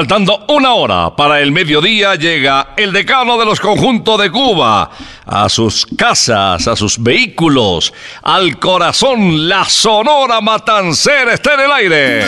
Faltando 0.00 0.46
una 0.48 0.72
hora 0.72 1.14
para 1.14 1.42
el 1.42 1.52
mediodía 1.52 2.14
llega 2.14 2.68
el 2.74 2.90
decano 2.90 3.36
de 3.36 3.44
los 3.44 3.60
conjuntos 3.60 4.18
de 4.18 4.30
Cuba 4.30 4.90
a 5.26 5.46
sus 5.50 5.86
casas, 5.94 6.66
a 6.66 6.74
sus 6.74 7.02
vehículos, 7.02 7.92
al 8.22 8.58
corazón, 8.58 9.46
la 9.46 9.66
sonora 9.66 10.40
matancera 10.40 11.34
está 11.34 11.52
en 11.52 11.60
el 11.60 11.72
aire. 11.72 12.24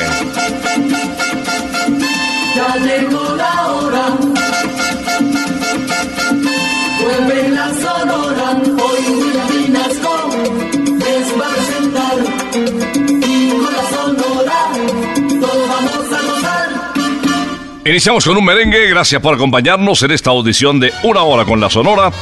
Iniciamos 17.84 18.25
con 18.25 18.37
un 18.37 18.44
merengue, 18.44 18.88
gracias 18.88 19.20
por 19.20 19.34
acompañarnos 19.34 20.00
en 20.04 20.12
esta 20.12 20.31
audición 20.31 20.78
de 20.78 20.93
Una 21.03 21.22
Hora 21.22 21.44
con 21.44 21.60
la 21.60 21.69
Sonora, 21.69 22.12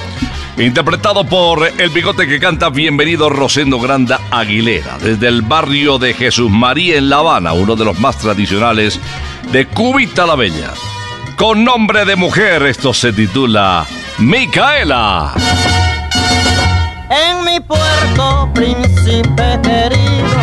interpretado 0.56 1.24
por 1.24 1.70
el 1.78 1.90
bigote 1.90 2.26
que 2.26 2.40
canta 2.40 2.70
Bienvenido 2.70 3.28
Rosendo 3.28 3.78
Granda 3.78 4.22
Aguilera, 4.30 4.96
desde 4.96 5.28
el 5.28 5.42
barrio 5.42 5.98
de 5.98 6.14
Jesús 6.14 6.50
María 6.50 6.96
en 6.96 7.10
La 7.10 7.18
Habana, 7.18 7.52
uno 7.52 7.76
de 7.76 7.84
los 7.84 7.98
más 8.00 8.16
tradicionales 8.16 8.98
de 9.52 9.66
Cubita 9.66 10.24
la 10.24 10.34
Bella. 10.34 10.72
Con 11.36 11.62
nombre 11.62 12.06
de 12.06 12.16
mujer, 12.16 12.62
esto 12.62 12.94
se 12.94 13.12
titula 13.12 13.86
Micaela. 14.16 15.34
En 17.10 17.44
mi 17.44 17.60
puerto, 17.60 18.50
príncipe 18.54 19.60
querido, 19.62 20.40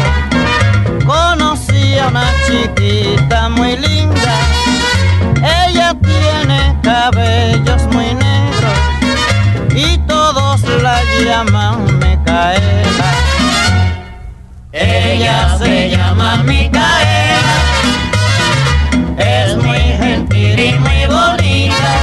conocí 1.07 1.97
a 1.97 2.07
una 2.07 2.31
chiquita 2.45 3.49
muy 3.49 3.75
linda. 3.77 4.56
Ella 5.43 5.93
tiene 6.01 6.77
cabellos 6.81 7.83
muy 7.93 8.13
negros 8.13 8.77
y 9.75 9.97
todos 10.07 10.61
la 10.81 11.01
llaman 11.25 11.85
Micaela. 11.99 13.11
Ella 14.71 15.57
se 15.57 15.89
llama 15.89 16.37
Micaela, 16.43 17.57
es 19.17 19.55
muy 19.57 19.79
gentil 19.79 20.59
y 20.59 20.73
muy 20.73 21.05
bonita, 21.07 21.93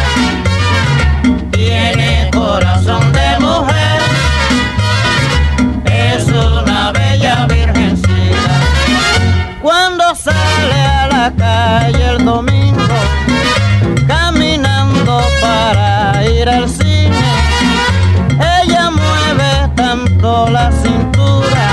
tiene 1.50 2.30
corazón 2.32 3.12
de 3.12 3.38
mujer, 3.38 4.00
es 5.84 6.26
una 6.28 6.90
bella 6.92 7.46
virgencita. 7.46 8.60
Cuando 9.62 10.14
sale 10.14 10.74
a 10.74 11.06
la 11.06 11.32
calle 11.36 12.10
el 12.10 12.24
domingo, 12.24 12.63
ir 16.44 16.50
al 16.50 16.68
cine. 16.68 17.24
Ella 18.60 18.90
mueve 18.90 19.70
tanto 19.74 20.48
la 20.50 20.70
cintura 20.72 21.66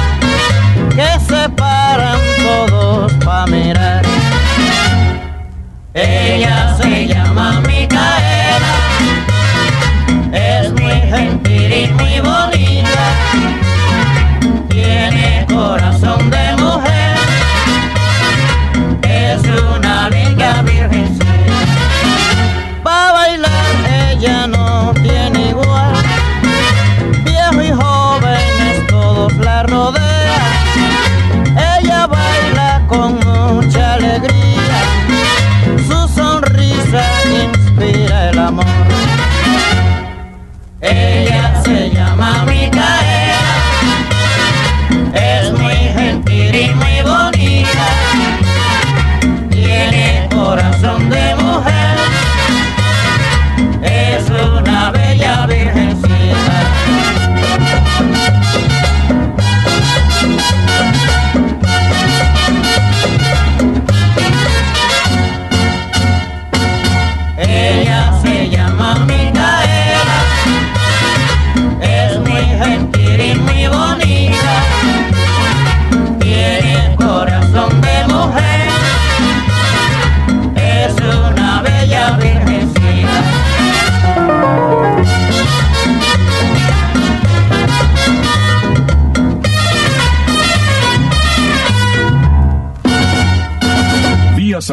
que 0.95 1.09
se 1.27 1.49
paran 1.49 2.19
todos 2.45 3.13
para 3.25 3.47
mirar. 3.47 4.01
Ella 5.93 6.75
se 6.77 7.07
llama 7.07 7.61
Micaela, 7.67 8.75
es 10.31 10.71
muy 10.73 11.01
gentil. 11.13 11.50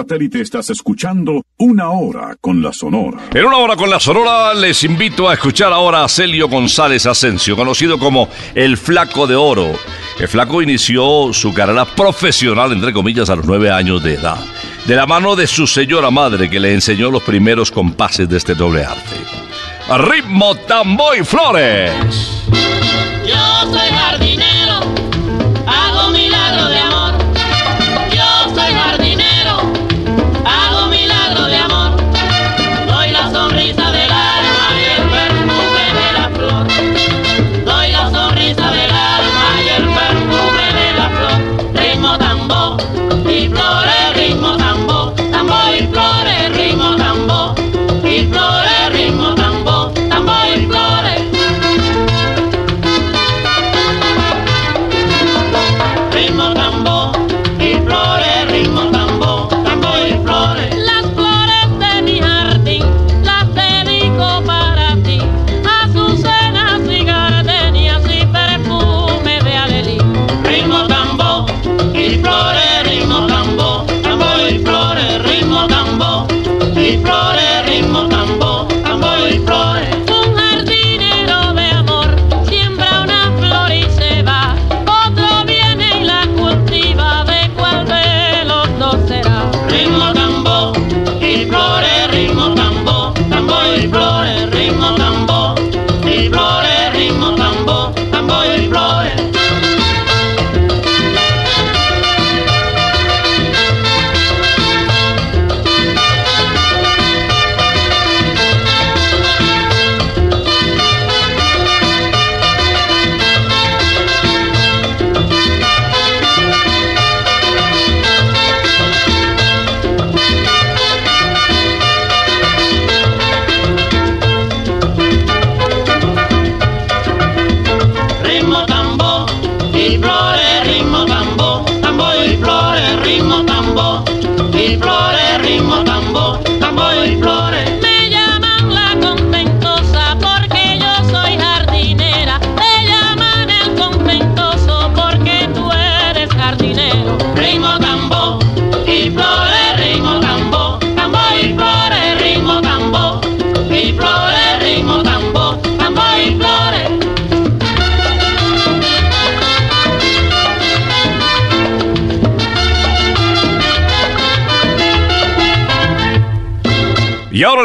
Satélite 0.09 0.41
estás 0.41 0.71
escuchando 0.71 1.43
Una 1.59 1.91
Hora 1.91 2.35
con 2.41 2.63
la 2.63 2.73
Sonora. 2.73 3.19
En 3.35 3.45
una 3.45 3.59
hora 3.59 3.77
con 3.77 3.91
la 3.91 4.01
Sonora 4.01 4.55
les 4.55 4.83
invito 4.83 5.29
a 5.29 5.35
escuchar 5.35 5.71
ahora 5.71 6.03
a 6.03 6.09
Celio 6.09 6.49
González 6.49 7.05
Asensio, 7.05 7.55
conocido 7.57 7.99
como 7.99 8.31
el 8.55 8.79
Flaco 8.79 9.27
de 9.27 9.37
Oro. 9.37 9.71
El 10.19 10.29
Flaco 10.29 10.63
inició 10.63 11.35
su 11.35 11.53
carrera 11.53 11.85
profesional, 11.85 12.73
entre 12.73 12.95
comillas, 12.95 13.29
a 13.29 13.37
los 13.37 13.45
nueve 13.45 13.71
años 13.71 14.03
de 14.03 14.15
edad, 14.15 14.39
de 14.87 14.97
la 14.97 15.05
mano 15.05 15.37
de 15.37 15.47
su 15.47 15.67
señora 15.67 16.11
madre 16.11 16.49
que 16.49 16.59
le 16.59 16.73
enseñó 16.73 17.11
los 17.11 17.23
primeros 17.23 17.71
compases 17.71 18.27
de 18.31 18.39
este 18.39 18.55
doble 18.55 18.87
arte. 18.87 19.17
Ritmo 19.91 20.55
Tambo 20.55 21.15
y 21.15 21.23
Flores. 21.23 21.93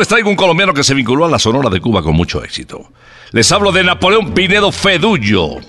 Les 0.04 0.10
traigo 0.10 0.30
un 0.30 0.36
colombiano 0.36 0.74
que 0.74 0.84
se 0.84 0.94
vinculó 0.94 1.24
a 1.24 1.30
la 1.30 1.40
Sonora 1.40 1.70
de 1.70 1.80
Cuba 1.80 2.04
con 2.04 2.14
mucho 2.14 2.44
éxito. 2.44 2.92
Les 3.32 3.50
hablo 3.54 3.72
de 3.72 3.86
Napoleón 3.86 4.34
Pinedo 4.34 4.74
Fedullo, 4.74 5.62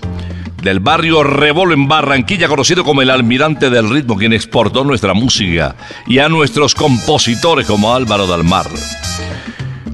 del 0.61 0.81
barrio 0.81 1.23
Rebolo 1.23 1.73
en 1.73 1.87
Barranquilla, 1.87 2.49
conocido 2.49 2.83
como 2.83 3.01
el 3.01 3.11
almirante 3.11 3.69
del 3.69 3.89
ritmo, 3.89 4.17
quien 4.17 4.33
exportó 4.33 4.83
nuestra 4.83 5.13
música 5.13 5.77
y 6.05 6.19
a 6.19 6.27
nuestros 6.27 6.75
compositores 6.75 7.65
como 7.65 7.95
Álvaro 7.95 8.27
Dalmar. 8.27 8.67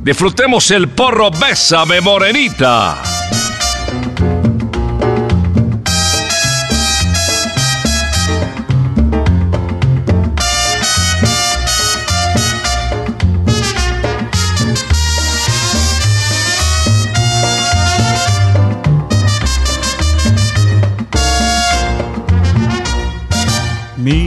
Disfrutemos 0.02 0.72
el 0.72 0.90
porro 0.90 1.30
Bésame 1.30 2.02
Morenita. 2.02 3.11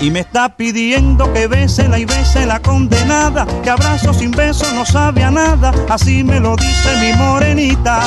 Y 0.00 0.10
me 0.12 0.20
está 0.20 0.48
pidiendo 0.48 1.32
que 1.32 1.48
bese 1.48 1.88
y 1.98 2.04
bese 2.04 2.46
la 2.46 2.60
condenada, 2.60 3.46
que 3.62 3.70
abrazo 3.70 4.14
sin 4.14 4.30
beso 4.30 4.64
no 4.72 4.84
sabe 4.86 5.24
a 5.24 5.30
nada, 5.30 5.72
así 5.88 6.22
me 6.22 6.38
lo 6.38 6.54
dice 6.54 6.96
mi 7.00 7.12
morenita. 7.14 8.00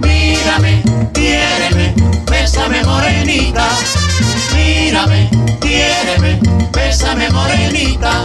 Mírame, 0.00 0.82
quiéreme, 1.12 1.94
bésame 2.30 2.84
morenita. 2.84 3.66
Mírame, 4.54 5.28
quiéreme, 5.60 6.40
bésame 6.72 7.28
morenita. 7.30 8.24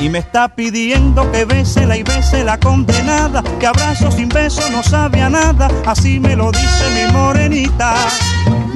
Y 0.00 0.08
me 0.08 0.18
está 0.18 0.48
pidiendo 0.48 1.30
que 1.32 1.44
bese 1.44 1.86
la 1.86 1.96
y 1.96 2.02
bese 2.02 2.44
la 2.44 2.58
condenada, 2.58 3.42
que 3.58 3.66
abrazo 3.66 4.10
sin 4.10 4.28
beso 4.28 4.62
no 4.70 4.82
sabe 4.82 5.22
a 5.22 5.30
nada, 5.30 5.68
así 5.86 6.20
me 6.20 6.36
lo 6.36 6.50
dice 6.50 6.84
mi 6.94 7.12
morenita. 7.12 7.94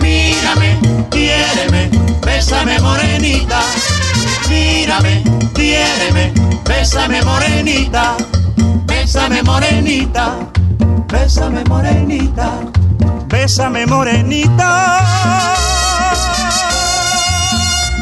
Mírame, 0.00 0.78
quiéreme, 1.10 1.90
bésame 2.25 2.78
morenita. 2.80 3.60
Mírame, 4.48 5.22
quiéreme, 5.54 6.32
bésame 6.64 7.22
morenita. 7.22 8.16
Bésame 8.87 9.42
morenita, 9.42 10.37
bésame 11.08 11.64
morenita. 11.64 12.52
Bésame 13.28 13.87
morenita. 13.87 15.67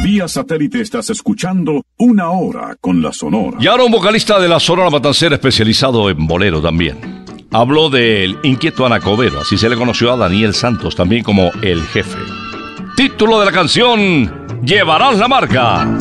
Vía 0.07 0.29
satélite 0.29 0.83
estás 0.83 1.11
escuchando 1.11 1.83
Una 1.99 2.31
Hora 2.31 2.77
con 2.81 3.03
la 3.03 3.13
Sonora. 3.13 3.57
Y 3.59 3.67
ahora 3.67 3.83
un 3.83 3.91
vocalista 3.91 4.39
de 4.39 4.47
la 4.47 4.61
Sonora 4.61 4.89
Matancera 4.89 5.35
especializado 5.35 6.09
en 6.09 6.29
bolero 6.29 6.63
también. 6.63 7.25
Habló 7.51 7.91
del 7.91 8.39
inquieto 8.45 8.87
Anacobero, 8.87 9.41
así 9.41 9.59
se 9.59 9.69
le 9.69 9.75
conoció 9.75 10.13
a 10.13 10.17
Daniel 10.17 10.55
Santos 10.55 10.95
también 10.95 11.25
como 11.25 11.51
el 11.61 11.83
jefe. 11.89 12.21
Título 12.97 13.41
de 13.41 13.47
la 13.47 13.51
canción, 13.51 14.63
Llevarás 14.63 15.19
la 15.19 15.27
marca. 15.27 15.99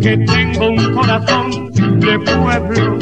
Porque 0.00 0.16
tengo 0.16 0.68
un 0.70 0.94
corazón 0.94 1.70
de 1.74 2.18
pueblo, 2.20 2.98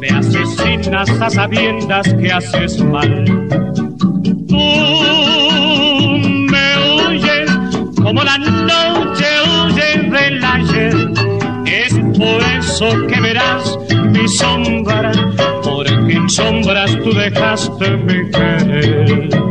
me 0.00 0.08
asesinas 0.08 1.08
a 1.20 1.30
sabiendas 1.30 2.12
que 2.14 2.32
haces 2.32 2.82
mal. 2.82 3.24
Tú 4.48 4.56
me 6.50 7.06
huyes 7.06 7.50
como 8.02 8.24
la 8.24 8.38
noche 8.38 9.26
huye 9.46 10.10
del 10.10 10.44
ayer, 10.44 10.96
es 11.66 11.94
por 12.18 12.42
eso 12.58 13.06
que 13.06 13.20
verás 13.20 13.78
mi 14.10 14.26
sombra, 14.26 15.12
porque 15.62 16.14
en 16.14 16.28
sombras 16.28 16.98
tú 17.04 17.12
dejaste 17.12 17.96
mi 17.96 18.28
querer. 18.30 19.43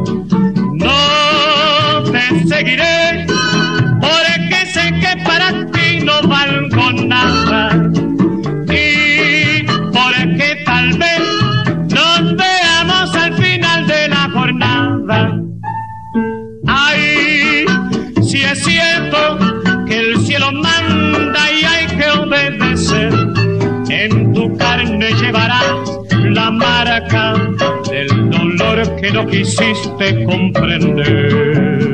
Del 27.00 28.30
dolor 28.30 28.96
que 28.98 29.12
no 29.12 29.26
quisiste 29.26 30.24
comprender. 30.26 31.93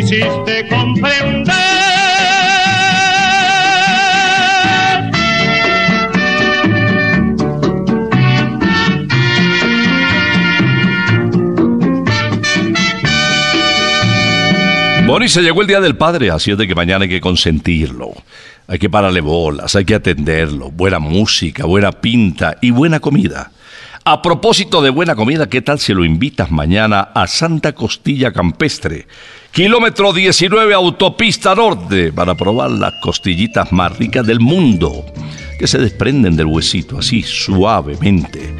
Quisiste 0.00 0.68
comprender. 0.68 1.58
Se 15.28 15.42
llegó 15.42 15.60
el 15.60 15.66
Día 15.66 15.82
del 15.82 15.94
Padre, 15.94 16.30
así 16.30 16.52
es 16.52 16.56
de 16.56 16.66
que 16.66 16.74
mañana 16.74 17.02
hay 17.02 17.10
que 17.10 17.20
consentirlo. 17.20 18.14
Hay 18.66 18.78
que 18.78 18.88
pararle 18.88 19.20
bolas, 19.20 19.76
hay 19.76 19.84
que 19.84 19.94
atenderlo. 19.94 20.70
Buena 20.70 21.00
música, 21.00 21.66
buena 21.66 21.92
pinta 21.92 22.56
y 22.62 22.70
buena 22.70 22.98
comida. 22.98 23.50
A 24.10 24.22
propósito 24.22 24.80
de 24.80 24.88
buena 24.88 25.14
comida, 25.14 25.50
¿qué 25.50 25.60
tal 25.60 25.78
si 25.78 25.92
lo 25.92 26.02
invitas 26.02 26.50
mañana 26.50 27.10
a 27.14 27.26
Santa 27.26 27.74
Costilla 27.74 28.32
Campestre? 28.32 29.06
Kilómetro 29.52 30.14
19, 30.14 30.72
autopista 30.72 31.54
norte, 31.54 32.10
para 32.10 32.34
probar 32.34 32.70
las 32.70 32.94
costillitas 33.02 33.70
más 33.70 33.98
ricas 33.98 34.26
del 34.26 34.40
mundo, 34.40 35.04
que 35.58 35.66
se 35.66 35.76
desprenden 35.76 36.36
del 36.36 36.46
huesito 36.46 36.98
así 36.98 37.22
suavemente, 37.22 38.54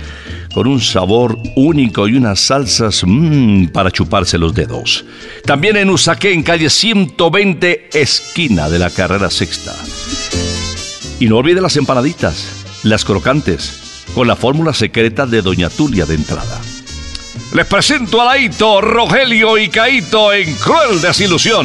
con 0.52 0.66
un 0.66 0.82
sabor 0.82 1.38
único 1.56 2.06
y 2.06 2.18
unas 2.18 2.40
salsas 2.40 3.02
mmm, 3.06 3.68
para 3.68 3.90
chuparse 3.90 4.36
los 4.36 4.52
dedos. 4.52 5.06
También 5.46 5.78
en 5.78 5.88
Usaquén, 5.88 6.34
en 6.34 6.42
calle 6.42 6.68
120, 6.68 7.88
esquina 7.98 8.68
de 8.68 8.78
la 8.78 8.90
carrera 8.90 9.30
sexta. 9.30 9.74
Y 11.18 11.26
no 11.26 11.38
olvide 11.38 11.62
las 11.62 11.78
empanaditas, 11.78 12.66
las 12.82 13.06
crocantes, 13.06 13.87
con 14.18 14.26
la 14.26 14.34
fórmula 14.34 14.74
secreta 14.74 15.26
de 15.26 15.42
Doña 15.42 15.70
Tulia 15.70 16.04
de 16.04 16.16
entrada. 16.16 16.60
Les 17.54 17.64
presento 17.66 18.20
a 18.20 18.24
Laito, 18.24 18.80
Rogelio 18.80 19.56
y 19.56 19.68
Caito 19.68 20.32
en 20.32 20.56
Cruel 20.56 21.00
Desilusión. 21.00 21.64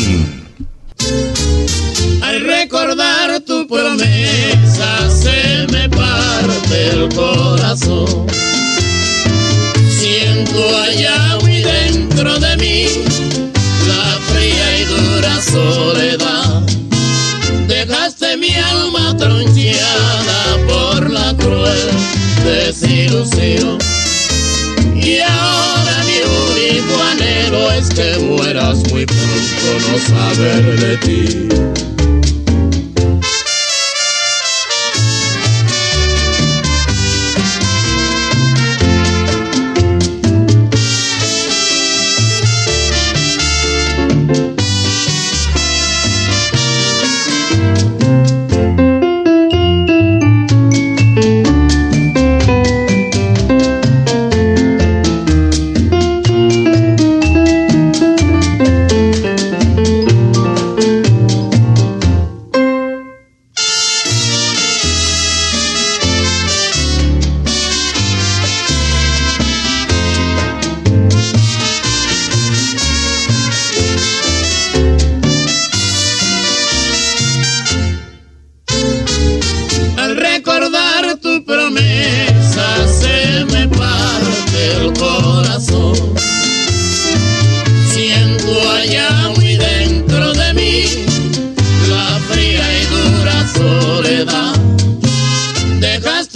Al 2.22 2.42
recordar 2.42 3.40
tu 3.40 3.68
promesa 3.68 5.10
se 5.10 5.66
me 5.72 5.90
parte 5.90 6.90
el 6.92 7.10
corazón. 7.16 8.28
Siento 9.90 10.78
allá 10.78 11.13
Y 24.96 25.20
ahora 25.20 26.04
mi 26.04 26.18
único 26.50 27.04
anhelo 27.12 27.72
es 27.72 27.90
que 27.90 28.18
mueras 28.18 28.78
muy 28.92 29.06
pronto 29.06 29.80
no 29.88 30.00
saber 30.00 30.80
de 30.80 30.98
ti. 30.98 31.83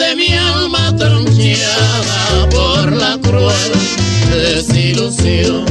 de 0.08 0.16
mi 0.16 0.34
alma 0.34 0.96
tronchada 0.96 2.50
por 2.50 2.92
la 2.94 3.18
cruel 3.18 3.72
desilusión. 4.32 5.66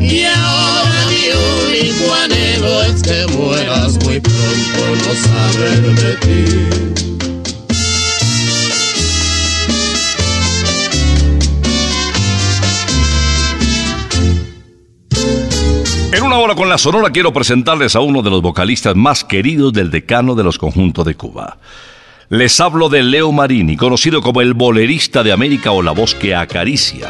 Y 0.00 0.22
ahora 0.24 1.06
mi 1.08 1.24
único 1.66 2.14
anhelo 2.24 2.82
es 2.82 3.02
que 3.02 3.26
mueras 3.36 3.98
muy 4.04 4.20
pronto, 4.20 4.80
no 5.02 5.14
saber 5.26 5.82
de 5.94 6.14
ti. 6.16 6.44
En 16.12 16.22
una 16.22 16.38
hora 16.38 16.54
con 16.54 16.68
la 16.68 16.78
Sonora 16.78 17.10
quiero 17.10 17.32
presentarles 17.32 17.96
a 17.96 18.00
uno 18.00 18.22
de 18.22 18.30
los 18.30 18.40
vocalistas 18.40 18.94
más 18.94 19.24
queridos 19.24 19.72
del 19.72 19.90
decano 19.90 20.34
de 20.36 20.44
los 20.44 20.58
conjuntos 20.58 21.04
de 21.04 21.16
Cuba. 21.16 21.58
Les 22.28 22.60
hablo 22.60 22.88
de 22.88 23.04
Leo 23.04 23.30
Marini, 23.30 23.76
conocido 23.76 24.20
como 24.20 24.40
el 24.40 24.52
bolerista 24.52 25.22
de 25.22 25.30
América 25.30 25.70
o 25.70 25.80
la 25.80 25.92
voz 25.92 26.12
que 26.16 26.34
acaricia. 26.34 27.08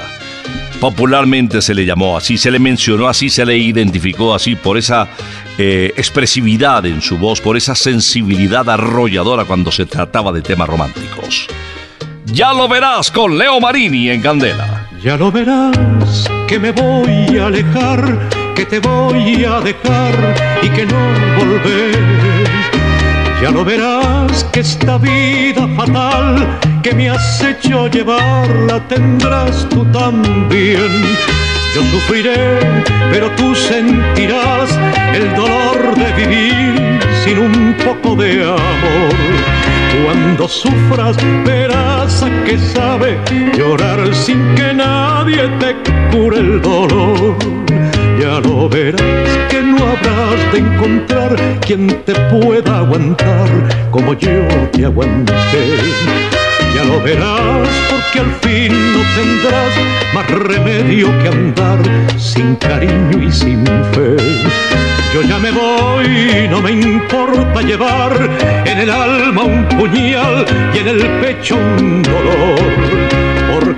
Popularmente 0.78 1.62
se 1.62 1.74
le 1.74 1.86
llamó 1.86 2.18
así, 2.18 2.36
se 2.36 2.50
le 2.50 2.58
mencionó 2.58 3.08
así, 3.08 3.30
se 3.30 3.46
le 3.46 3.56
identificó 3.56 4.34
así 4.34 4.56
por 4.56 4.76
esa 4.76 5.08
eh, 5.56 5.94
expresividad 5.96 6.84
en 6.84 7.00
su 7.00 7.16
voz, 7.16 7.40
por 7.40 7.56
esa 7.56 7.74
sensibilidad 7.74 8.68
arrolladora 8.68 9.46
cuando 9.46 9.72
se 9.72 9.86
trataba 9.86 10.32
de 10.32 10.42
temas 10.42 10.68
románticos. 10.68 11.46
Ya 12.26 12.52
lo 12.52 12.68
verás 12.68 13.10
con 13.10 13.38
Leo 13.38 13.58
Marini 13.58 14.10
en 14.10 14.20
Candela. 14.20 14.86
Ya 15.02 15.16
lo 15.16 15.32
verás 15.32 16.28
que 16.46 16.58
me 16.58 16.72
voy 16.72 17.38
a 17.38 17.46
alejar, 17.46 18.28
que 18.54 18.66
te 18.66 18.80
voy 18.80 19.46
a 19.46 19.60
dejar 19.60 20.60
y 20.62 20.68
que 20.68 20.84
no 20.84 20.98
volver. 21.38 22.55
Ya 23.42 23.50
lo 23.50 23.64
verás 23.64 24.44
que 24.44 24.60
esta 24.60 24.96
vida 24.96 25.68
fatal 25.76 26.58
que 26.82 26.94
me 26.94 27.10
has 27.10 27.42
hecho 27.42 27.86
llevar 27.88 28.48
la 28.66 28.80
tendrás 28.88 29.68
tú 29.68 29.84
también. 29.92 30.90
Yo 31.74 31.82
sufriré, 31.90 32.58
pero 33.12 33.30
tú 33.32 33.54
sentirás 33.54 34.70
el 35.12 35.34
dolor 35.34 35.94
de 35.94 36.12
vivir 36.14 36.98
sin 37.22 37.38
un 37.38 37.76
poco 37.84 38.16
de 38.16 38.42
amor. 38.42 39.14
Cuando 40.02 40.48
sufras 40.48 41.16
verás 41.44 42.22
a 42.22 42.30
qué 42.44 42.58
sabe 42.58 43.18
llorar 43.54 44.14
sin 44.14 44.54
que 44.54 44.72
nadie 44.72 45.48
te 45.60 45.76
cure 46.10 46.38
el 46.38 46.62
dolor. 46.62 47.36
Ya 48.18 48.40
lo 48.40 48.66
verás 48.66 49.28
que 49.50 49.60
no 49.60 49.76
habrás 49.76 50.52
de 50.52 50.58
encontrar 50.58 51.36
quien 51.66 51.88
te 52.04 52.14
pueda 52.30 52.78
aguantar 52.78 53.48
como 53.90 54.12
yo 54.14 54.46
te 54.70 54.84
aguanté. 54.84 55.32
Ya 56.76 56.84
lo 56.84 57.02
verás 57.02 57.68
porque 57.90 58.20
al 58.20 58.32
fin 58.40 58.72
no 58.92 59.00
tendrás 59.16 59.72
más 60.14 60.30
remedio 60.30 61.08
que 61.18 61.28
andar 61.28 61.78
sin 62.16 62.54
cariño 62.56 63.20
y 63.20 63.32
sin 63.32 63.66
fe. 63.66 64.16
Yo 65.12 65.22
ya 65.22 65.38
me 65.38 65.50
voy, 65.50 66.48
no 66.48 66.60
me 66.60 66.70
importa 66.70 67.60
llevar 67.62 68.12
en 68.64 68.78
el 68.78 68.90
alma 68.90 69.42
un 69.42 69.64
puñal 69.66 70.46
y 70.72 70.78
en 70.78 70.88
el 70.88 71.02
pecho 71.20 71.56
un 71.56 72.02
dolor. 72.02 73.05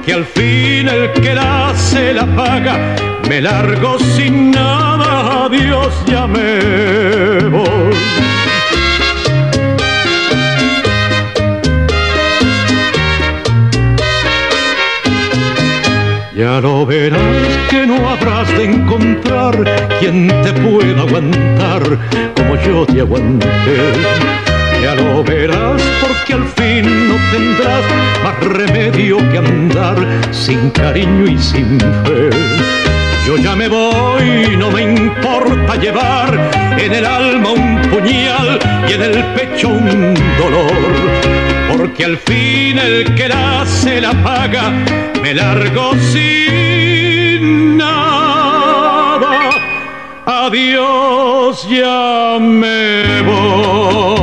Porque 0.08 0.20
al 0.20 0.24
fin 0.24 0.88
el 0.88 1.12
que 1.20 1.34
la 1.34 1.68
hace 1.68 2.14
la 2.14 2.24
paga, 2.24 2.96
me 3.28 3.42
largo 3.42 3.98
sin 3.98 4.50
nada, 4.52 5.44
adiós 5.44 5.92
ya 6.06 6.26
me 6.26 7.46
voy. 7.50 7.94
Ya 16.34 16.58
lo 16.62 16.86
verás 16.86 17.20
que 17.68 17.86
no 17.86 18.08
habrás 18.08 18.48
de 18.56 18.64
encontrar 18.64 19.62
quien 20.00 20.28
te 20.42 20.54
pueda 20.54 21.02
aguantar 21.02 21.82
como 22.34 22.56
yo 22.62 22.86
te 22.86 23.02
aguanté. 23.02 24.47
Ya 24.82 24.94
lo 24.94 25.22
verás 25.24 25.82
porque 26.00 26.34
al 26.34 26.46
fin 26.48 27.08
no 27.08 27.16
tendrás 27.32 27.84
más 28.22 28.44
remedio 28.44 29.18
que 29.30 29.38
andar 29.38 29.96
sin 30.30 30.70
cariño 30.70 31.26
y 31.26 31.38
sin 31.38 31.78
fe. 31.78 32.30
Yo 33.26 33.36
ya 33.36 33.54
me 33.54 33.68
voy, 33.68 34.56
no 34.56 34.70
me 34.70 34.82
importa 34.82 35.76
llevar 35.76 36.50
en 36.78 36.92
el 36.94 37.04
alma 37.04 37.52
un 37.52 37.82
puñal 37.90 38.58
y 38.88 38.92
en 38.92 39.02
el 39.02 39.24
pecho 39.34 39.68
un 39.68 40.14
dolor 40.38 41.38
porque 41.78 42.04
al 42.04 42.16
fin 42.18 42.78
el 42.78 43.14
que 43.14 43.28
la 43.28 43.62
hace 43.62 44.00
la 44.00 44.12
paga, 44.22 44.72
me 45.22 45.32
largo 45.34 45.92
sin 46.12 47.76
nada. 47.76 49.50
Adiós, 50.26 51.68
ya 51.68 52.38
me 52.40 53.22
voy. 53.22 54.17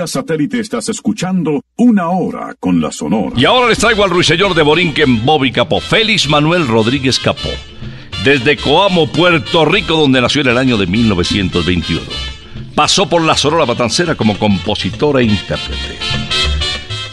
Vía 0.00 0.06
satélite 0.06 0.60
estás 0.60 0.88
escuchando 0.88 1.62
Una 1.76 2.08
Hora 2.08 2.54
con 2.58 2.80
la 2.80 2.90
Sonora. 2.90 3.34
Y 3.36 3.44
ahora 3.44 3.68
les 3.68 3.76
traigo 3.76 4.02
al 4.02 4.08
ruiseñor 4.08 4.54
de 4.54 4.62
Borinquen, 4.62 5.26
Bobby 5.26 5.52
Capó, 5.52 5.78
Félix 5.78 6.26
Manuel 6.26 6.66
Rodríguez 6.66 7.18
Capó 7.18 7.50
desde 8.24 8.56
Coamo, 8.56 9.08
Puerto 9.08 9.66
Rico, 9.66 9.96
donde 9.96 10.22
nació 10.22 10.40
en 10.40 10.48
el 10.48 10.56
año 10.56 10.78
de 10.78 10.86
1921. 10.86 12.00
Pasó 12.74 13.10
por 13.10 13.20
la 13.20 13.36
Sonora 13.36 13.66
Matancera 13.66 14.14
como 14.14 14.38
compositora 14.38 15.20
e 15.20 15.24
intérprete. 15.24 15.98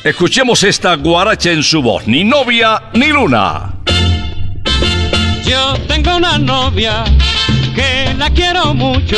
Escuchemos 0.06 0.63
esta 0.63 0.95
guaracha 0.95 1.52
en 1.52 1.63
su 1.63 1.82
voz, 1.82 2.08
ni 2.08 2.23
novia 2.23 2.84
ni 2.93 3.08
luna. 3.08 3.80
Yo 5.43 5.73
tengo 5.89 6.15
una 6.15 6.38
novia 6.38 7.04
que 7.76 8.13
la 8.17 8.30
quiero 8.30 8.73
mucho, 8.73 9.17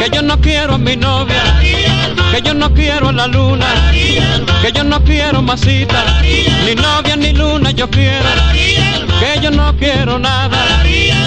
Que 0.00 0.08
yo 0.08 0.22
no 0.22 0.40
quiero 0.40 0.76
a 0.76 0.78
mi 0.78 0.96
novia, 0.96 1.42
que 2.32 2.40
yo 2.40 2.54
no 2.54 2.72
quiero 2.72 3.10
a 3.10 3.12
la 3.12 3.26
luna, 3.26 3.66
que 4.62 4.72
yo 4.72 4.82
no 4.82 5.04
quiero 5.04 5.42
masita, 5.42 6.22
ni 6.64 6.74
novia 6.74 7.16
ni 7.16 7.32
luna 7.34 7.70
yo 7.72 7.86
quiero, 7.90 8.24
que 9.20 9.40
yo 9.42 9.50
no 9.50 9.76
quiero 9.76 10.18
nada, 10.18 10.56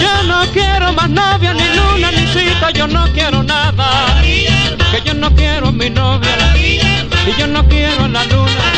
yo 0.02 0.24
no 0.24 0.44
quiero 0.52 0.92
más 0.92 1.08
novia 1.08 1.54
ni 1.54 1.68
luna 1.76 2.10
ni 2.14 2.26
cita, 2.34 2.72
yo 2.72 2.88
no 2.88 3.06
quiero 3.14 3.44
nada, 3.44 4.20
que 4.24 5.02
yo 5.06 5.14
no 5.14 5.30
quiero 5.36 5.68
a 5.68 5.72
mi 5.72 5.92
novia, 5.92 6.36
y 6.58 7.40
yo 7.40 7.46
no 7.46 7.64
quiero 7.70 8.06
a 8.06 8.08
la 8.08 8.24
luna. 8.26 8.73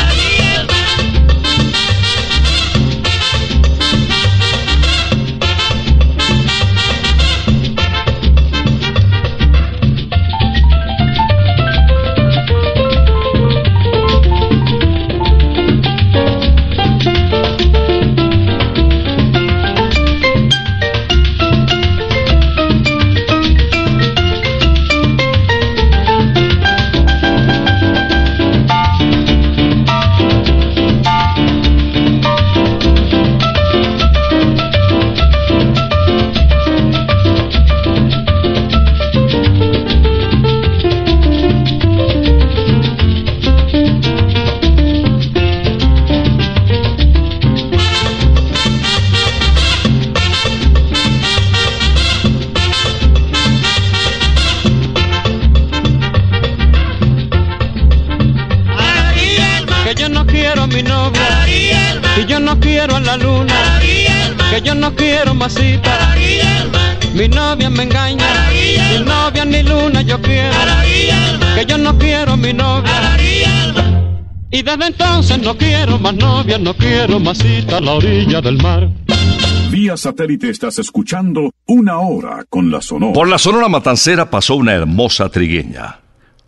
Que 59.86 59.94
yo 59.94 60.10
no 60.10 60.26
quiero 60.26 60.64
a 60.64 60.68
mi 60.68 60.82
novia, 60.82 61.48
y 62.18 62.26
yo 62.26 62.40
no 62.40 62.60
quiero 62.60 62.96
a 62.96 63.00
la 63.00 63.18
luna, 63.18 63.80
que 64.50 64.60
yo 64.60 64.74
no 64.74 64.96
quiero 64.96 65.36
masita, 65.36 66.16
mi 67.14 67.28
novia 67.28 67.70
me 67.70 67.84
engaña, 67.84 68.26
ni 68.50 69.06
novia 69.06 69.46
ni 69.46 69.62
luna 69.62 70.02
yo 70.02 70.20
quiero, 70.20 70.56
que 71.54 71.66
yo 71.68 71.78
no 71.78 71.96
quiero 72.00 72.34
a 72.34 72.38
mi 72.38 72.52
novia. 72.52 73.16
Y 74.50 74.64
desde 74.64 74.88
entonces 74.88 75.38
no 75.40 75.56
quiero 75.56 76.00
más 76.00 76.16
novia, 76.16 76.58
no 76.58 76.74
quiero 76.74 77.20
masita 77.20 77.78
a 77.78 77.82
la 77.82 77.92
orilla 77.92 78.42
del 78.42 78.58
mar. 78.58 78.90
Vía 79.70 79.98
satélite 79.98 80.50
estás 80.50 80.80
escuchando 80.80 81.52
Una 81.68 82.00
Hora 82.00 82.44
con 82.50 82.72
la 82.72 82.82
Sonora. 82.82 83.14
Por 83.14 83.28
la 83.28 83.38
Sonora 83.38 83.68
Matancera 83.68 84.32
pasó 84.32 84.56
una 84.56 84.74
hermosa 84.74 85.30
trigueña, 85.30 86.00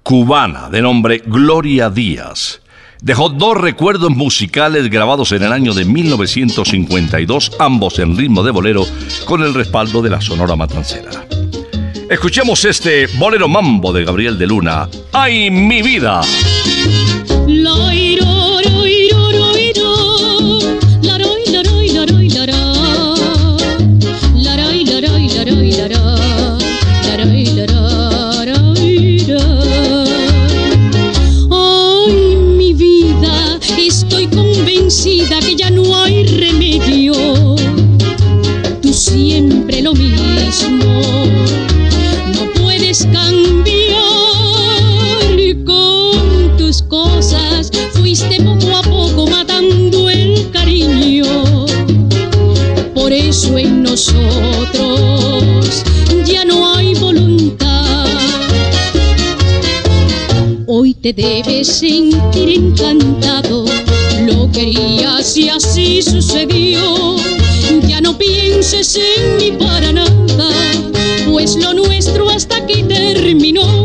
cubana, 0.01 0.69
de 0.69 0.81
nombre 0.81 1.21
Gloria 1.23 1.91
Díaz. 1.91 2.61
Dejó 3.01 3.29
dos 3.29 3.57
recuerdos 3.57 4.11
musicales 4.11 4.89
grabados 4.89 5.31
en 5.31 5.43
el 5.43 5.51
año 5.51 5.73
de 5.73 5.85
1952, 5.85 7.53
ambos 7.59 7.99
en 7.99 8.17
ritmo 8.17 8.43
de 8.43 8.51
bolero, 8.51 8.85
con 9.25 9.43
el 9.43 9.53
respaldo 9.53 10.01
de 10.01 10.09
la 10.09 10.21
Sonora 10.21 10.55
Matancera. 10.55 11.25
Escuchemos 12.09 12.63
este 12.65 13.07
bolero 13.17 13.47
mambo 13.47 13.91
de 13.91 14.05
Gabriel 14.05 14.37
de 14.37 14.47
Luna. 14.47 14.87
¡Ay, 15.11 15.51
mi 15.51 15.81
vida! 15.81 16.21
Ay, 17.79 17.96
que 34.87 35.55
ya 35.57 35.69
no 35.69 36.01
hay 36.01 36.23
remedio. 36.23 37.13
Tú 38.81 38.93
siempre 38.93 39.81
lo 39.81 39.93
mismo, 39.93 41.01
no 42.33 42.61
puedes 42.61 43.05
cambiar 43.11 43.65
con 45.65 46.55
tus 46.57 46.81
cosas. 46.83 47.69
Fuiste 47.91 48.41
poco 48.41 48.77
a 48.77 48.81
poco 48.81 49.27
matando 49.27 50.09
el 50.09 50.49
cariño. 50.51 51.65
Por 52.95 53.11
eso 53.11 53.57
en 53.57 53.83
nosotros 53.83 55.83
ya 56.25 56.45
no 56.45 56.73
hay 56.73 56.93
voluntad. 56.93 58.05
Hoy 60.65 60.93
te 60.93 61.11
debes 61.11 61.67
sentir 61.67 62.49
encantado. 62.49 63.65
Lo 64.27 64.51
querías 64.51 65.37
y 65.37 65.47
así 65.47 66.01
sucedió. 66.01 67.15
Ya 67.87 68.01
no 68.01 68.17
pienses 68.17 68.97
en 68.97 69.37
mí 69.37 69.53
para 69.57 69.93
nada, 69.93 70.49
pues 71.31 71.55
lo 71.55 71.73
nuestro 71.73 72.29
hasta 72.29 72.57
aquí 72.57 72.83
terminó. 72.83 73.76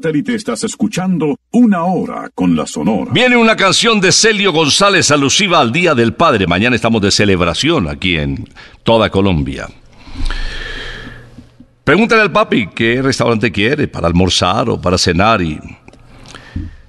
Satélite 0.00 0.34
estás 0.34 0.64
escuchando 0.64 1.38
Una 1.50 1.84
Hora 1.84 2.30
con 2.34 2.56
la 2.56 2.66
Sonora. 2.66 3.10
Viene 3.12 3.36
una 3.36 3.54
canción 3.54 4.00
de 4.00 4.12
Celio 4.12 4.50
González 4.50 5.10
alusiva 5.10 5.60
al 5.60 5.72
Día 5.72 5.94
del 5.94 6.14
Padre. 6.14 6.46
Mañana 6.46 6.74
estamos 6.74 7.02
de 7.02 7.10
celebración 7.10 7.86
aquí 7.86 8.16
en 8.16 8.48
toda 8.82 9.10
Colombia. 9.10 9.68
Pregúntale 11.84 12.22
al 12.22 12.32
papi 12.32 12.68
qué 12.74 13.02
restaurante 13.02 13.52
quiere 13.52 13.88
para 13.88 14.06
almorzar 14.06 14.70
o 14.70 14.80
para 14.80 14.96
cenar 14.96 15.42
y 15.42 15.58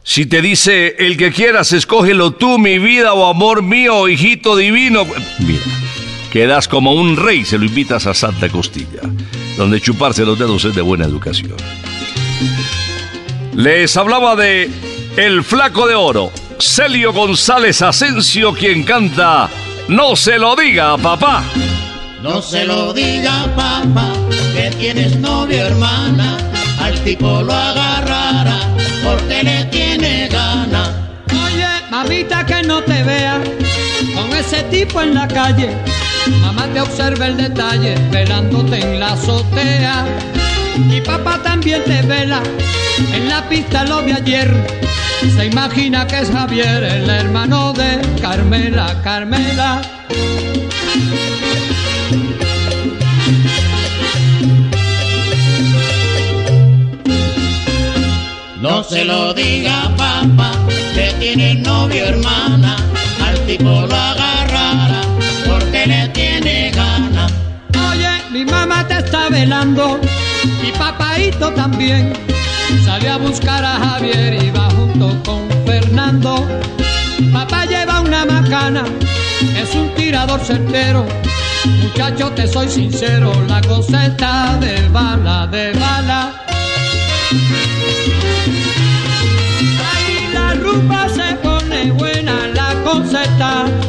si 0.03 0.25
te 0.25 0.41
dice 0.41 0.95
el 0.99 1.17
que 1.17 1.33
quieras, 1.33 1.73
escógelo 1.73 2.31
tú, 2.31 2.59
mi 2.59 2.79
vida 2.79 3.13
o 3.13 3.29
amor 3.29 3.61
mío, 3.61 4.07
hijito 4.07 4.55
divino. 4.55 5.05
Mira, 5.39 5.59
quedas 6.31 6.69
como 6.69 6.93
un 6.93 7.17
rey, 7.17 7.43
se 7.43 7.57
lo 7.57 7.65
invitas 7.65 8.07
a 8.07 8.13
Santa 8.13 8.47
Costilla, 8.47 9.01
donde 9.57 9.81
chuparse 9.81 10.25
los 10.25 10.39
dedos 10.39 10.63
es 10.63 10.75
de 10.75 10.81
buena 10.81 11.05
educación. 11.05 11.57
Les 13.53 13.97
hablaba 13.97 14.35
de 14.35 14.69
El 15.17 15.43
Flaco 15.43 15.87
de 15.87 15.95
Oro, 15.95 16.31
Celio 16.59 17.11
González 17.11 17.81
Asensio, 17.81 18.53
quien 18.53 18.83
canta 18.83 19.49
No 19.89 20.15
se 20.15 20.37
lo 20.37 20.55
diga, 20.55 20.97
papá. 20.97 21.43
No 22.21 22.41
se 22.41 22.65
lo 22.65 22.93
diga 22.93 23.47
papá 23.55 24.13
que 24.53 24.69
tienes 24.77 25.17
novio 25.17 25.65
hermana, 25.65 26.37
al 26.79 26.99
tipo 27.03 27.41
lo 27.41 27.53
agarrará 27.53 28.59
porque 29.03 29.43
le 29.43 29.65
tiene 29.65 30.27
gana. 30.29 31.11
Oye, 31.45 31.67
mamita 31.89 32.45
que 32.45 32.61
no 32.63 32.81
te 32.83 33.03
vea 33.03 33.41
con 34.15 34.31
ese 34.33 34.63
tipo 34.63 35.01
en 35.01 35.13
la 35.13 35.27
calle. 35.27 35.75
Mamá 36.39 36.67
te 36.73 36.81
observa 36.81 37.27
el 37.27 37.37
detalle 37.37 37.95
velándote 38.11 38.79
en 38.79 38.99
la 38.99 39.13
azotea. 39.13 40.05
Y 40.75 41.01
papá 41.01 41.41
también 41.43 41.83
te 41.83 42.01
vela 42.01 42.41
en 43.13 43.29
la 43.29 43.47
pista 43.49 43.83
lo 43.83 44.03
vi 44.03 44.11
ayer. 44.11 44.51
Se 45.35 45.45
imagina 45.45 46.07
que 46.07 46.19
es 46.19 46.29
Javier, 46.29 46.83
el 46.83 47.09
hermano 47.09 47.73
de 47.73 47.99
Carmela, 48.21 48.99
Carmela. 49.03 49.81
No 58.59 58.83
se 58.83 59.05
lo 59.05 59.33
diga 59.33 59.91
papá 59.97 60.51
que 60.93 61.13
tiene 61.19 61.55
novio 61.55 62.05
hermana, 62.05 62.75
al 63.25 63.39
tipo 63.45 63.65
lo 63.65 63.95
agarrará 63.95 65.01
porque 65.47 65.85
le 65.87 66.07
tiene 66.09 66.71
gana. 66.71 67.27
Oye, 67.91 68.09
mi 68.31 68.45
mamá 68.45 68.87
te 68.87 68.99
está 68.99 69.29
velando 69.29 69.99
también. 71.49 72.13
Salió 72.85 73.13
a 73.13 73.17
buscar 73.17 73.65
a 73.65 73.79
Javier 73.79 74.43
y 74.43 74.51
va 74.51 74.69
junto 74.69 75.21
con 75.23 75.49
Fernando. 75.65 76.47
Papá 77.33 77.65
lleva 77.65 78.01
una 78.01 78.25
macana, 78.25 78.83
es 79.57 79.73
un 79.75 79.89
tirador 79.95 80.39
certero. 80.41 81.05
Muchacho, 81.81 82.31
te 82.31 82.47
soy 82.47 82.69
sincero, 82.69 83.31
la 83.47 83.61
cosa 83.61 84.05
está 84.05 84.57
de 84.59 84.87
bala, 84.89 85.47
de 85.47 85.73
bala. 85.73 86.31
Ahí 89.89 90.29
la 90.33 90.53
rumba 90.53 91.09
se 91.09 91.35
pone 91.35 91.91
buena, 91.91 92.47
la 92.53 92.71
No, 93.41 93.80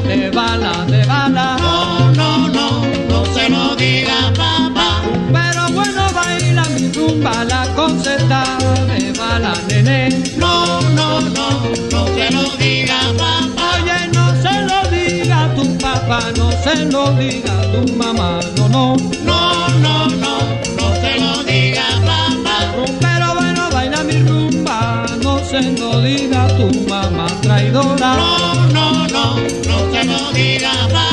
papá, 16.23 16.33
no 16.37 16.51
se 16.53 16.85
lo 16.87 17.13
diga 17.13 17.61
a 17.61 17.73
tu 17.73 17.93
mamá, 17.95 18.41
no, 18.57 18.69
no. 18.69 18.97
No, 19.25 19.69
no, 19.79 20.07
no, 20.07 20.39
no 20.77 20.95
se 21.01 21.19
lo 21.21 21.43
diga 21.45 21.85
papá. 22.05 22.75
Pero 23.01 23.35
bueno, 23.35 23.71
baila 23.73 24.05
mi 24.05 24.23
rumba, 24.23 25.07
no 25.23 25.39
se 25.45 25.63
lo 25.63 26.01
diga 26.01 26.45
a 26.45 26.57
tu 26.57 26.89
mamá 26.89 27.27
traidora. 27.43 28.17
No, 28.17 28.55
no, 28.67 29.07
no, 29.09 29.37
no 29.37 29.93
se 29.93 30.05
lo 30.05 30.33
diga 30.33 30.73
papá. 30.93 31.12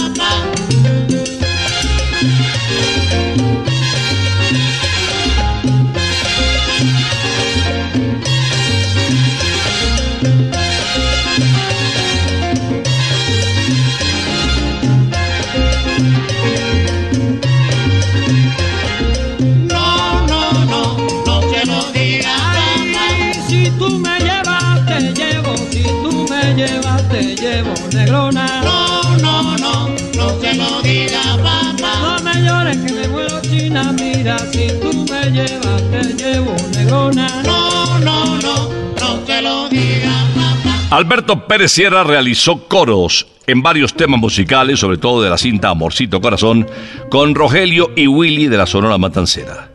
Muero 33.70 33.92
china, 33.92 33.92
mira, 33.94 34.38
si 34.52 34.68
tú 34.80 35.06
me 35.10 35.32
llevas, 35.32 35.84
te 35.92 36.14
llevo, 36.14 36.56
negrona. 36.74 37.28
No, 37.44 38.00
no, 38.00 38.38
no, 38.38 38.70
no 39.00 39.26
se 39.26 39.42
lo 39.42 39.70
diga 39.70 40.26
papá. 40.36 40.96
Alberto 40.96 41.48
Pérez 41.48 41.72
Sierra 41.72 42.04
realizó 42.04 42.68
coros 42.68 43.28
en 43.48 43.62
varios 43.62 43.94
temas 43.94 44.20
musicales, 44.20 44.80
sobre 44.80 44.98
todo 44.98 45.22
de 45.22 45.30
la 45.30 45.38
cinta 45.38 45.70
Amorcito 45.70 46.22
Corazón, 46.22 46.68
con 47.10 47.36
Rogelio 47.36 47.92
y 47.96 48.08
Willy 48.08 48.48
de 48.48 48.58
la 48.58 48.66
Sonora 48.66 48.98
Matancera. 48.98 49.70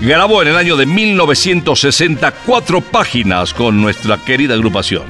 Grabó 0.00 0.42
en 0.42 0.48
el 0.48 0.56
año 0.56 0.76
de 0.76 0.86
1960 0.86 2.32
cuatro 2.46 2.80
páginas 2.80 3.54
con 3.54 3.80
nuestra 3.80 4.18
querida 4.18 4.54
agrupación. 4.54 5.04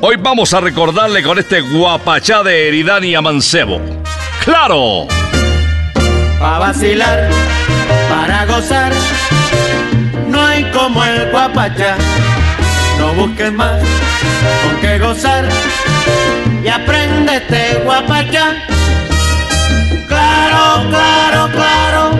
Hoy 0.00 0.16
vamos 0.16 0.52
a 0.52 0.60
recordarle 0.60 1.22
con 1.22 1.38
este 1.38 1.62
guapachá 1.62 2.42
de 2.42 2.68
Eridani 2.68 3.14
Amancebo. 3.14 3.80
¡Claro! 4.44 5.08
Pa' 6.38 6.58
vacilar, 6.58 7.30
para 8.10 8.44
gozar, 8.44 8.92
no 10.28 10.44
hay 10.44 10.64
como 10.70 11.02
el 11.02 11.30
guapachá. 11.30 11.96
No 12.98 13.14
busques 13.14 13.52
más 13.52 13.80
con 14.62 14.80
qué 14.80 14.98
gozar 14.98 15.44
y 16.62 16.68
aprende 16.68 17.36
este 17.36 17.80
guapachá. 17.84 18.54
Claro, 20.08 20.88
claro, 20.90 21.48
claro, 21.52 22.10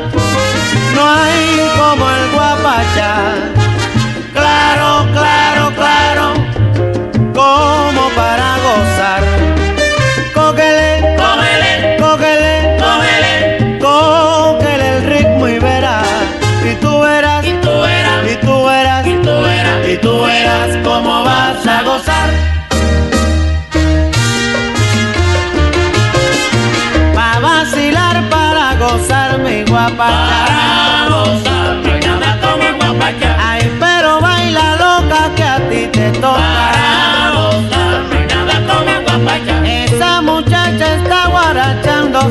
no 0.94 1.11
hay 1.11 1.70
como 1.76 2.11
el 2.11 2.31
guapachá. 2.33 3.65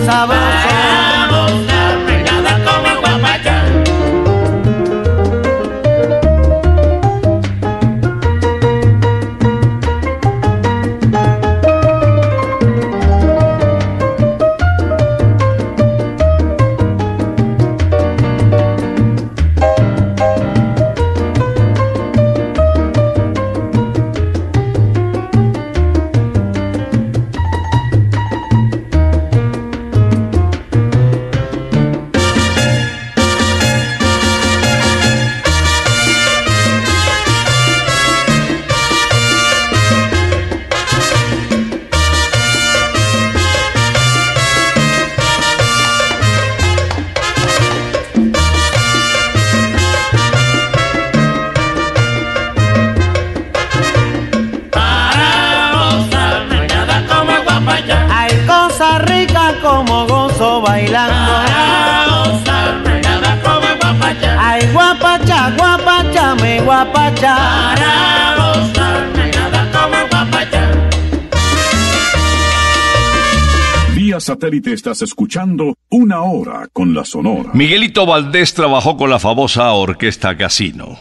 Guarachando 0.05 0.54
satélite 74.19 74.73
estás 74.73 75.03
escuchando 75.03 75.77
Una 75.89 76.21
Hora 76.21 76.67
con 76.73 76.93
la 76.93 77.05
Sonora. 77.05 77.51
Miguelito 77.53 78.05
Valdés 78.05 78.53
trabajó 78.53 78.97
con 78.97 79.09
la 79.09 79.19
famosa 79.19 79.71
Orquesta 79.73 80.35
Casino. 80.35 80.97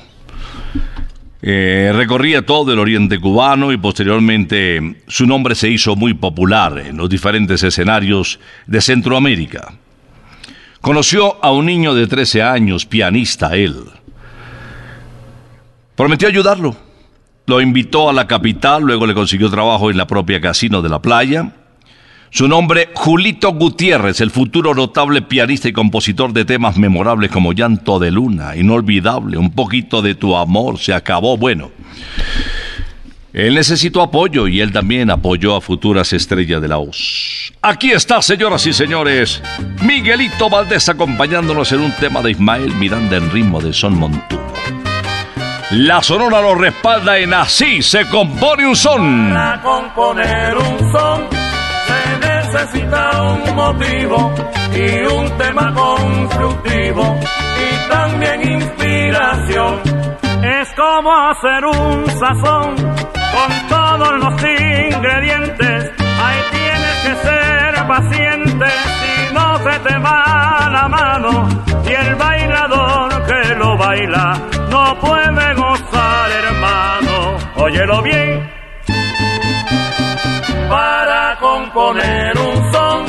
Eh, 1.41 1.91
recorría 1.95 2.45
todo 2.45 2.73
el 2.73 2.79
oriente 2.79 3.19
cubano 3.19 3.73
y 3.73 3.77
posteriormente 3.77 5.03
su 5.09 5.27
nombre 5.27 5.55
se 5.55 5.71
hizo 5.71 5.97
muy 5.97 6.15
popular 6.15 6.79
en 6.79 6.97
los 6.97 7.09
diferentes 7.09 7.63
escenarios 7.63 8.41
de 8.67 8.81
Centroamérica. 8.81 9.75
Conoció 10.81 11.43
a 11.43 11.51
un 11.51 11.67
niño 11.67 11.95
de 11.95 12.07
13 12.07 12.43
años, 12.43 12.85
pianista 12.85 13.57
él. 13.57 13.85
Prometió 15.97 16.29
ayudarlo. 16.29 16.77
Lo 17.47 17.61
invitó 17.61 18.09
a 18.09 18.13
la 18.13 18.27
capital, 18.27 18.83
luego 18.83 19.07
le 19.07 19.15
consiguió 19.15 19.51
trabajo 19.51 19.91
en 19.91 19.97
la 19.97 20.07
propia 20.07 20.41
casino 20.41 20.83
de 20.83 20.89
la 20.89 21.01
playa. 21.01 21.53
Su 22.31 22.49
nombre, 22.49 22.89
Julito 22.95 23.53
Gutiérrez, 23.53 24.21
el 24.21 24.33
futuro 24.33 24.75
notable 24.75 25.23
pianista 25.23 25.69
y 25.69 25.73
compositor 25.73 26.33
de 26.33 26.45
temas 26.45 26.77
memorables 26.77 27.31
como 27.31 27.53
Llanto 27.53 28.01
de 28.01 28.11
Luna, 28.11 28.57
Inolvidable, 28.57 29.39
Un 29.39 29.53
poquito 29.53 30.03
de 30.03 30.17
tu 30.17 30.35
amor, 30.35 30.79
se 30.79 30.93
acabó, 30.93 31.37
bueno. 31.37 31.71
Él 33.33 33.55
necesitó 33.55 34.01
apoyo 34.03 34.49
y 34.49 34.61
él 34.61 34.73
también 34.73 35.11
apoyó 35.11 35.55
a 35.55 35.61
futuras 35.61 36.13
estrellas 36.13 36.61
de 36.61 36.69
la 36.69 36.77
voz. 36.77 37.53
Aquí 37.63 37.93
está, 37.93 38.21
señoras 38.23 38.67
y 38.67 38.73
señores, 38.73 39.43
Miguelito 39.85 40.51
Valdés 40.51 40.89
acompañándonos 40.89 41.71
en 41.73 41.81
un 41.81 41.93
tema 41.93 42.21
de 42.23 42.33
Ismael 42.33 42.75
Miranda 42.75 43.17
en 43.17 43.31
ritmo 43.31 43.61
de 43.61 43.73
son 43.73 43.97
montuno. 43.97 44.45
La 45.71 46.03
sonora 46.03 46.41
lo 46.41 46.55
respalda 46.55 47.19
en 47.19 47.33
Así 47.33 47.83
se 47.83 48.07
compone 48.09 48.67
un 48.67 48.77
son. 48.77 49.31
Para 49.33 49.61
componer 49.63 50.57
un 50.57 50.93
son 50.93 51.29
se 51.87 52.29
necesita 52.29 53.23
un 53.23 53.57
motivo 53.57 54.35
y 54.75 55.07
un 55.07 55.39
tema 55.39 55.73
constructivo 55.75 57.19
y 57.59 57.91
también 57.91 58.53
inspiración. 58.53 59.81
Es 60.43 60.69
como 60.77 61.11
hacer 61.29 61.65
un 61.65 62.07
sazón 62.11 62.77
con 62.77 63.69
todos 63.69 64.19
los 64.19 64.43
ingredientes. 64.43 65.93
Ahí 65.99 66.41
tienes 66.53 66.97
que 67.05 67.27
ser 67.27 67.87
paciente 67.87 68.67
si 68.67 69.35
no 69.35 69.59
se 69.59 69.79
te 69.81 69.99
va 69.99 70.69
la 70.71 70.89
mano 70.89 71.49
y 71.87 71.93
el 71.93 72.15
bailador 72.17 73.27
que 73.27 73.55
lo 73.55 73.77
baila 73.79 74.54
óyelo 77.57 78.03
bien. 78.03 78.51
Para 80.69 81.37
componer 81.41 82.39
un 82.39 82.73
son 82.73 83.07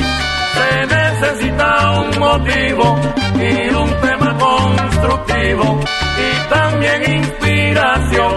se 0.54 0.86
necesita 0.86 2.00
un 2.00 2.18
motivo 2.18 2.98
y 3.34 3.74
un 3.74 3.90
tema 4.00 4.36
constructivo 4.38 5.80
y 6.24 6.48
también 6.48 7.20
inspiración. 7.22 8.32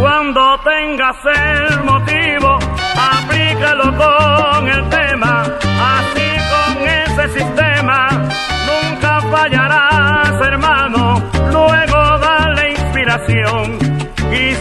Cuando 0.00 0.58
tengas 0.64 1.16
el 1.24 1.84
motivo, 1.84 2.58
aplícalo 2.96 3.96
con 3.96 4.68
el 4.68 4.88
tema, 4.88 5.42
así 5.42 6.28
con 6.52 6.82
ese 6.86 7.38
sistema 7.38 8.08
nunca 8.68 9.20
fallarás, 9.30 10.46
hermano. 10.46 11.22
Luego 11.52 12.18
dale 12.18 12.70
inspiración 12.70 13.78
y 14.32 14.54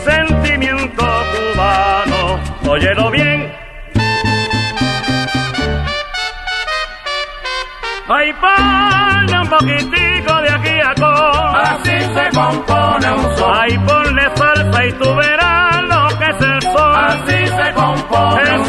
sentimiento 0.84 1.06
cubano. 1.54 2.40
Óyelo 2.70 3.12
bien. 3.12 3.52
Ay, 8.08 8.34
ponle 8.34 9.40
un 9.40 9.48
poquitico 9.48 10.42
de 10.42 10.50
aquí 10.50 10.80
a 10.82 10.94
con. 10.96 11.56
Así 11.56 12.00
se 12.00 12.38
compone 12.38 13.14
un 13.14 13.38
son. 13.38 13.52
Ay, 13.54 13.78
ponle 13.80 14.36
salsa 14.36 14.86
y 14.86 14.92
tú 14.94 15.16
verás 15.16 15.84
lo 15.84 16.20
que 16.20 16.26
es 16.26 16.42
el 16.42 16.62
son. 16.62 16.96
Así 16.96 17.48
se 17.48 17.74
compone 17.74 18.42
El 18.42 18.60
un 18.60 18.66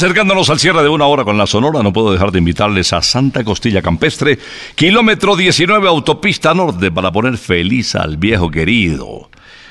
Acercándonos 0.00 0.48
al 0.48 0.58
cierre 0.58 0.82
de 0.82 0.88
una 0.88 1.04
hora 1.04 1.24
con 1.24 1.36
la 1.36 1.46
Sonora, 1.46 1.82
no 1.82 1.92
puedo 1.92 2.10
dejar 2.10 2.32
de 2.32 2.38
invitarles 2.38 2.94
a 2.94 3.02
Santa 3.02 3.44
Costilla 3.44 3.82
Campestre, 3.82 4.38
kilómetro 4.74 5.36
19 5.36 5.86
autopista 5.86 6.54
norte, 6.54 6.90
para 6.90 7.12
poner 7.12 7.36
feliz 7.36 7.94
al 7.94 8.16
viejo 8.16 8.50
querido, 8.50 9.28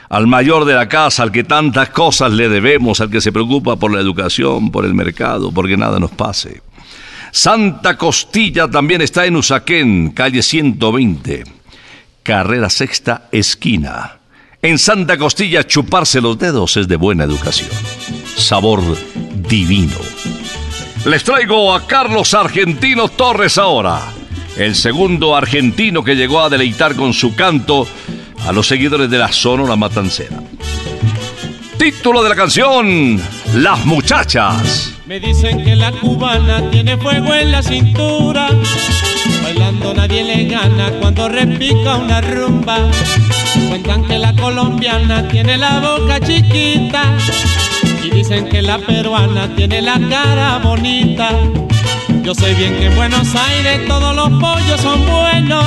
al 0.07 0.27
mayor 0.27 0.65
de 0.65 0.75
la 0.75 0.87
casa, 0.87 1.23
al 1.23 1.31
que 1.31 1.43
tantas 1.43 1.89
cosas 1.89 2.31
le 2.31 2.47
debemos, 2.47 3.01
al 3.01 3.09
que 3.09 3.21
se 3.21 3.31
preocupa 3.31 3.77
por 3.77 3.91
la 3.91 3.99
educación, 3.99 4.69
por 4.69 4.85
el 4.85 4.93
mercado, 4.93 5.51
porque 5.51 5.77
nada 5.77 5.99
nos 5.99 6.11
pase. 6.11 6.61
Santa 7.31 7.97
Costilla 7.97 8.67
también 8.67 9.01
está 9.01 9.25
en 9.25 9.35
Usaquén, 9.35 10.11
calle 10.11 10.43
120, 10.43 11.43
carrera 12.21 12.69
sexta, 12.69 13.29
esquina. 13.31 14.19
En 14.61 14.77
Santa 14.77 15.17
Costilla, 15.17 15.65
chuparse 15.65 16.21
los 16.21 16.37
dedos 16.37 16.77
es 16.77 16.87
de 16.87 16.97
buena 16.97 17.23
educación. 17.23 17.69
Sabor 18.39 18.81
divino. 19.47 19.95
Les 21.05 21.23
traigo 21.23 21.73
a 21.73 21.85
Carlos 21.85 22.33
Argentino 22.33 23.07
Torres 23.09 23.57
ahora, 23.57 24.01
el 24.57 24.75
segundo 24.75 25.35
argentino 25.35 26.03
que 26.03 26.15
llegó 26.15 26.41
a 26.41 26.49
deleitar 26.49 26.95
con 26.95 27.13
su 27.13 27.35
canto 27.35 27.87
a 28.45 28.51
los 28.51 28.67
seguidores 28.67 29.09
de 29.09 29.17
la 29.17 29.31
Sonora 29.31 29.75
Matancera. 29.75 30.37
Título 31.77 32.21
de 32.23 32.29
la 32.29 32.35
canción, 32.35 33.21
Las 33.55 33.85
muchachas. 33.85 34.93
Me 35.05 35.19
dicen 35.19 35.63
que 35.63 35.75
la 35.75 35.91
cubana 35.91 36.69
tiene 36.69 36.97
fuego 36.97 37.33
en 37.33 37.51
la 37.51 37.63
cintura. 37.63 38.49
Bailando 39.41 39.93
nadie 39.93 40.23
le 40.23 40.45
gana 40.45 40.91
cuando 40.99 41.29
repica 41.29 41.95
una 41.95 42.21
rumba. 42.21 42.77
Cuentan 43.69 44.05
que 44.05 44.19
la 44.19 44.35
colombiana 44.35 45.27
tiene 45.27 45.57
la 45.57 45.79
boca 45.79 46.19
chiquita. 46.19 47.17
Y 48.03 48.09
dicen 48.09 48.47
que 48.47 48.61
la 48.61 48.77
peruana 48.77 49.53
tiene 49.55 49.81
la 49.81 49.99
cara 50.09 50.59
bonita. 50.59 51.29
Yo 52.23 52.33
sé 52.33 52.53
bien 52.53 52.75
que 52.77 52.87
en 52.87 52.95
Buenos 52.95 53.35
Aires 53.35 53.85
todos 53.87 54.15
los 54.15 54.29
pollos 54.39 54.81
son 54.81 55.05
buenos. 55.05 55.65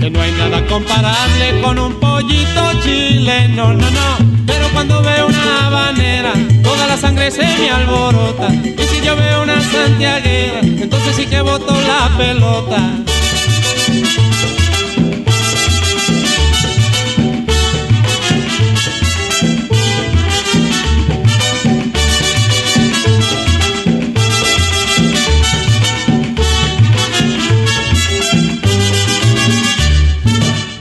Que 0.00 0.10
no 0.10 0.20
hay 0.20 0.32
nada 0.32 0.64
comparable 0.66 1.60
con 1.62 1.78
un 1.78 1.94
pollito 2.00 2.62
chileno, 2.82 3.72
no, 3.72 3.90
no. 3.90 4.44
Pero 4.46 4.68
cuando 4.72 5.02
veo 5.02 5.26
una 5.26 5.66
habanera, 5.66 6.32
toda 6.62 6.86
la 6.86 6.96
sangre 6.96 7.30
se 7.30 7.42
me 7.42 7.70
alborota. 7.70 8.48
Y 8.52 8.82
si 8.88 9.04
yo 9.04 9.16
veo 9.16 9.42
una 9.42 9.60
santiaguera, 9.62 10.60
entonces 10.62 11.16
sí 11.16 11.26
que 11.26 11.40
boto 11.40 11.74
la 11.74 12.16
pelota. 12.16 13.13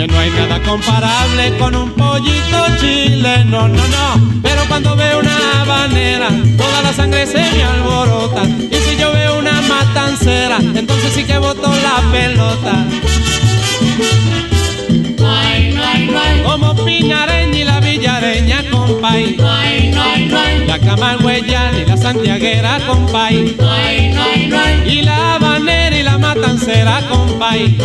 Que 0.00 0.06
no 0.06 0.18
hay 0.18 0.30
nada 0.30 0.58
comparable 0.62 1.58
con 1.58 1.76
un 1.76 1.90
pollito 1.90 2.64
chileno, 2.80 3.68
no, 3.68 3.86
no. 3.86 4.40
Pero 4.42 4.62
cuando 4.66 4.96
veo 4.96 5.18
una 5.18 5.60
habanera, 5.60 6.30
toda 6.56 6.80
la 6.80 6.90
sangre 6.94 7.26
se 7.26 7.36
me 7.36 7.62
alborota. 7.62 8.44
Y 8.44 8.76
si 8.76 8.96
yo 8.96 9.12
veo 9.12 9.38
una 9.38 9.60
matancera, 9.60 10.56
entonces 10.56 11.12
sí 11.12 11.24
que 11.24 11.36
boto 11.36 11.70
la 11.70 12.00
pelota. 12.10 12.86
No 15.18 15.34
no 15.74 16.12
no. 16.12 16.50
Como 16.50 16.74
Pinareña 16.82 17.58
y 17.58 17.64
la 17.64 17.80
Villareña, 17.80 18.64
compay. 18.70 19.36
No 19.36 19.44
no 19.44 20.16
no. 20.16 20.66
La 20.66 20.78
Camagüeyana 20.78 21.78
y 21.78 21.84
la 21.84 21.98
Santiaguera, 21.98 22.80
compay. 22.86 23.54
No 23.58 23.66
no 23.66 24.48
no. 24.48 24.90
Y 24.90 25.02
la 25.02 25.34
habanera 25.34 25.94
y 25.94 26.02
la 26.02 26.16
matancera, 26.16 27.02
compay. 27.10 27.76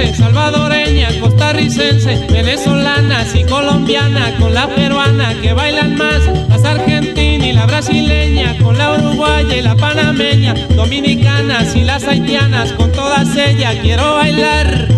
Nicaragüense, 0.00 0.14
salvadoreña, 0.14 1.08
costarricense, 1.20 2.26
venezolanas 2.30 3.34
y 3.34 3.44
colombiana 3.44 4.34
con 4.38 4.54
la 4.54 4.68
peruana 4.68 5.34
que 5.40 5.52
bailan 5.52 5.96
más, 5.96 6.22
las 6.48 6.64
argentinas 6.64 7.46
y 7.46 7.52
la 7.52 7.66
brasileña 7.66 8.56
con 8.58 8.76
la 8.78 8.94
uruguaya 8.94 9.56
y 9.56 9.62
la 9.62 9.74
panameña 9.76 10.54
dominicanas 10.70 11.74
y 11.76 11.82
las 11.82 12.04
haitianas, 12.04 12.72
con 12.72 12.92
todas 12.92 13.36
ellas 13.36 13.76
quiero 13.82 14.14
bailar. 14.14 14.88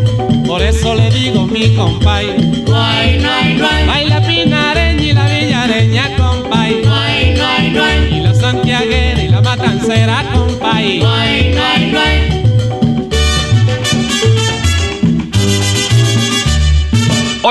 Por 0.46 0.62
eso 0.62 0.94
le 0.94 1.10
digo 1.10 1.46
mi 1.46 1.74
compay, 1.74 2.26
Guay, 2.66 3.18
no 3.18 3.30
hay. 3.30 3.86
baila 3.86 4.20
pinareña 4.20 5.02
y 5.02 5.12
la 5.12 5.26
villareña, 5.26 6.16
compay. 6.16 6.82
Guay. 6.82 8.18
Y 8.18 8.20
la 8.20 8.34
santiaguera 8.34 9.22
y 9.22 9.28
la 9.28 9.40
matancera, 9.40 10.24
compay. 10.32 11.00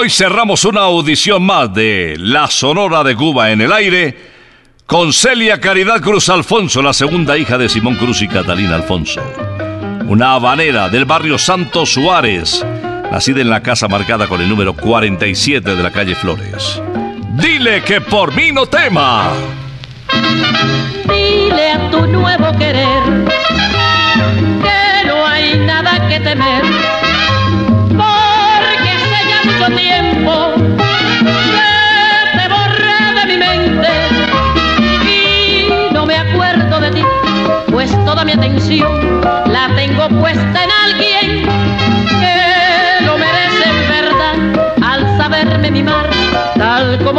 Hoy 0.01 0.09
cerramos 0.09 0.65
una 0.65 0.81
audición 0.81 1.43
más 1.43 1.71
de 1.75 2.15
La 2.17 2.47
Sonora 2.47 3.03
de 3.03 3.15
Cuba 3.15 3.51
en 3.51 3.61
el 3.61 3.71
aire 3.71 4.17
con 4.87 5.13
Celia 5.13 5.61
Caridad 5.61 6.01
Cruz 6.01 6.27
Alfonso, 6.29 6.81
la 6.81 6.91
segunda 6.91 7.37
hija 7.37 7.55
de 7.59 7.69
Simón 7.69 7.93
Cruz 7.97 8.23
y 8.23 8.27
Catalina 8.27 8.73
Alfonso. 8.73 9.21
Una 10.07 10.33
habanera 10.33 10.89
del 10.89 11.05
barrio 11.05 11.37
Santo 11.37 11.85
Suárez, 11.85 12.65
nacida 13.11 13.41
en 13.41 13.51
la 13.51 13.61
casa 13.61 13.87
marcada 13.87 14.25
con 14.25 14.41
el 14.41 14.49
número 14.49 14.75
47 14.75 15.75
de 15.75 15.83
la 15.83 15.91
calle 15.91 16.15
Flores. 16.15 16.81
Dile 17.33 17.83
que 17.83 18.01
por 18.01 18.33
mí 18.33 18.51
no 18.51 18.65
tema. 18.65 19.31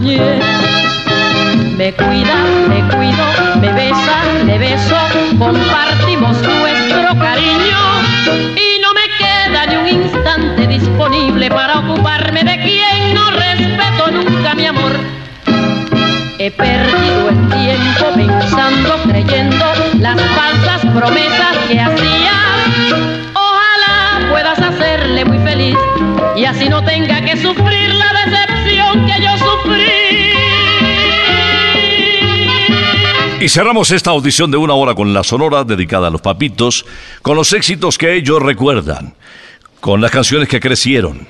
Me 0.00 1.92
cuida, 1.92 2.36
me 2.68 2.88
cuido, 2.88 3.24
me 3.60 3.72
besa, 3.72 4.22
le 4.46 4.56
beso, 4.56 4.96
compartimos 5.36 6.40
nuestro 6.40 7.18
cariño 7.18 7.78
y 8.54 8.80
no 8.80 8.94
me 8.94 9.08
queda 9.18 9.66
ni 9.66 9.74
un 9.74 9.88
instante 10.04 10.68
disponible 10.68 11.50
para 11.50 11.80
ocuparme 11.80 12.44
de 12.44 12.62
quien 12.62 13.12
no 13.12 13.28
respeto 13.32 14.12
nunca 14.12 14.54
mi 14.54 14.66
amor. 14.66 14.92
He 16.38 16.52
perdido 16.52 17.30
el 17.30 17.48
tiempo 17.48 18.06
pensando, 18.14 19.02
creyendo 19.08 19.64
las 19.98 20.20
falsas 20.20 20.80
promesas 20.94 21.56
que 21.66 21.80
hacías. 21.80 22.94
Ojalá 23.34 24.28
puedas 24.30 24.60
hacerle 24.60 25.24
muy 25.24 25.38
feliz 25.40 25.76
y 26.36 26.44
así 26.44 26.68
no 26.68 26.84
tenga 26.84 27.20
que 27.20 27.36
sufrir 27.36 27.67
Y 33.48 33.50
cerramos 33.50 33.90
esta 33.92 34.10
audición 34.10 34.50
de 34.50 34.58
una 34.58 34.74
hora 34.74 34.94
con 34.94 35.14
la 35.14 35.24
sonora 35.24 35.64
dedicada 35.64 36.08
a 36.08 36.10
los 36.10 36.20
papitos, 36.20 36.84
con 37.22 37.34
los 37.34 37.54
éxitos 37.54 37.96
que 37.96 38.14
ellos 38.14 38.42
recuerdan, 38.42 39.14
con 39.80 40.02
las 40.02 40.10
canciones 40.10 40.50
que 40.50 40.60
crecieron, 40.60 41.26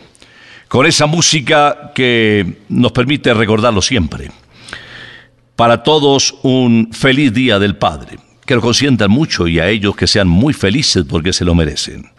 con 0.67 0.85
esa 0.85 1.07
música 1.07 1.93
que 1.95 2.59
nos 2.71 2.91
permite 2.91 3.33
recordarlo 3.35 3.81
siempre. 3.81 4.33
Para 5.55 5.85
todos 5.85 6.35
un 6.43 6.91
feliz 6.93 7.33
día 7.33 7.61
del 7.61 7.77
Padre, 7.77 8.19
que 8.45 8.57
lo 8.57 8.63
consientan 8.63 9.13
mucho 9.13 9.47
y 9.47 9.61
a 9.61 9.69
ellos 9.69 9.95
que 9.95 10.09
sean 10.09 10.27
muy 10.27 10.53
felices 10.53 11.05
porque 11.09 11.33
se 11.33 11.45
lo 11.45 11.55
merecen. 11.55 12.11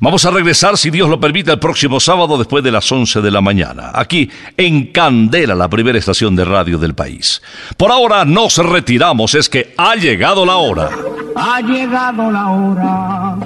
Vamos 0.00 0.24
a 0.26 0.30
regresar, 0.30 0.76
si 0.76 0.90
Dios 0.90 1.08
lo 1.08 1.18
permite, 1.20 1.52
el 1.52 1.58
próximo 1.58 2.00
sábado 2.00 2.38
después 2.38 2.62
de 2.62 2.72
las 2.72 2.90
11 2.90 3.20
de 3.20 3.30
la 3.30 3.40
mañana, 3.40 3.90
aquí 3.94 4.30
en 4.56 4.92
Candela, 4.92 5.54
la 5.54 5.68
primera 5.68 5.98
estación 5.98 6.36
de 6.36 6.44
radio 6.44 6.78
del 6.78 6.94
país. 6.94 7.42
Por 7.76 7.90
ahora 7.90 8.24
nos 8.24 8.58
retiramos, 8.58 9.34
es 9.34 9.48
que 9.48 9.74
ha 9.76 9.94
llegado 9.96 10.44
la 10.44 10.56
hora. 10.56 10.90
Ha 11.34 11.60
llegado 11.60 12.30
la 12.30 12.50
hora 12.50 13.36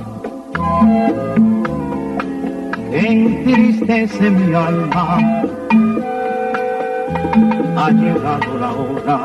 entristece 2.92 4.30
mi 4.30 4.55
alma. 4.55 5.18
Ha 7.76 7.90
llegado 7.90 8.59
la 8.59 8.72
hora 8.72 9.22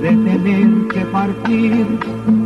de 0.00 0.08
tener 0.08 0.88
que 0.88 1.00
partir. 1.06 2.45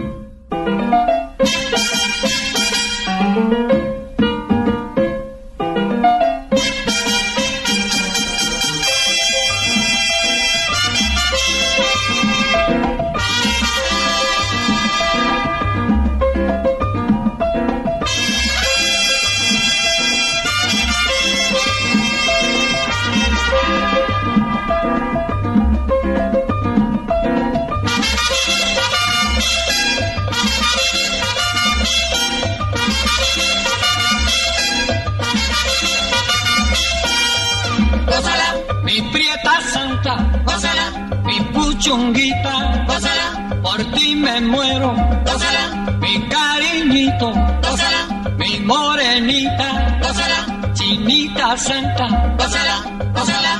Chunguita, 41.81 42.85
gózala, 42.87 43.27
por 43.63 43.79
ti 43.95 44.15
me 44.15 44.39
muero, 44.41 44.93
gózala, 45.25 45.63
mi 45.99 46.13
cariñito, 46.29 47.29
gózala, 47.63 48.01
mi 48.37 48.59
morenita, 48.59 49.67
gózala, 50.01 50.73
chinita 50.73 51.57
santa, 51.57 52.05
gózala, 52.37 52.75
gózala, 53.15 53.53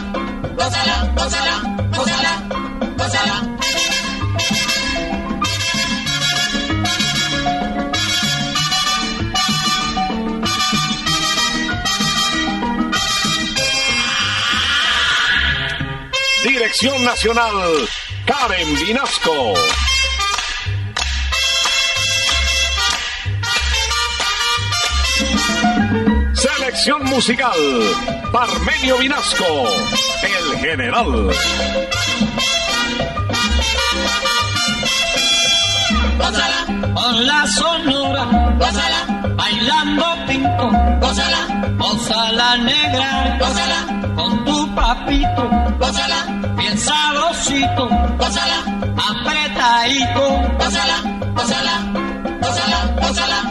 gózala, 0.56 0.96
gózala, 1.18 1.56
gózala, 1.98 2.34
gózala. 2.98 3.36
Dirección 16.44 17.04
Nacional, 17.06 17.56
Karen 18.42 18.74
Vinasco. 18.74 19.54
Selección 26.34 27.04
musical, 27.04 27.52
Parmenio 28.32 28.98
Vinasco, 28.98 29.46
el 30.24 30.58
general. 30.58 31.12
Gózala, 36.18 36.94
con 36.96 37.28
la 37.28 37.46
sonora, 37.46 38.56
gózala, 38.58 39.34
bailando 39.36 40.06
pinto, 40.28 40.72
gózala, 41.00 41.76
gózala 41.78 42.58
negra, 42.58 43.38
gózala, 43.40 44.16
con 44.16 44.46
tu 44.46 44.74
papito, 44.74 45.50
gózala, 45.78 46.31
sabrosito, 46.82 47.86
pásala, 48.18 48.58
apretadito, 49.10 50.26
pásala, 50.58 50.98
pásala, 51.36 51.76
pásala, 52.42 52.80
pásala. 53.00 53.51